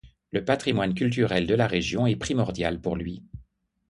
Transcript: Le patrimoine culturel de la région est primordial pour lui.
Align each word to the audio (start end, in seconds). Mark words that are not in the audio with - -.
Le 0.31 0.43
patrimoine 0.43 0.95
culturel 0.95 1.45
de 1.45 1.53
la 1.53 1.67
région 1.67 2.07
est 2.07 2.15
primordial 2.15 2.81
pour 2.81 2.95
lui. 2.95 3.21